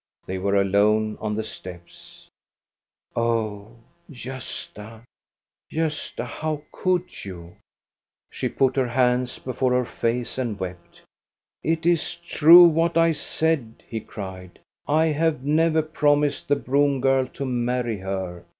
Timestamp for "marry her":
17.45-18.43